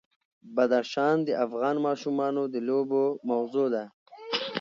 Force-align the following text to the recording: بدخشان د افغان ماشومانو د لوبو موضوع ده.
بدخشان 0.55 1.15
د 1.27 1.29
افغان 1.45 1.75
ماشومانو 1.87 2.43
د 2.53 2.55
لوبو 2.67 3.03
موضوع 3.29 3.67
ده. 3.75 3.83